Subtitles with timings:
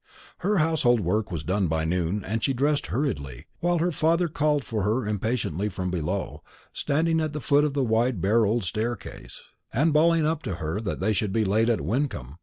[0.39, 4.63] Her household work was done by noon, and she dressed hurriedly, while her father called
[4.63, 6.41] for her impatiently from below
[6.73, 10.81] standing at the foot of the wide bare old staircase, and bawling up to her
[10.81, 12.39] that they should be late at Wyncomb.